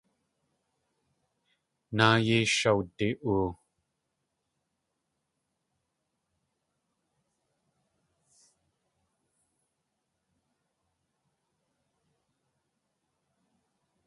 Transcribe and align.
Náa 1.97 2.15
yéi 2.27 2.45
shawdi.oo. 2.55 3.47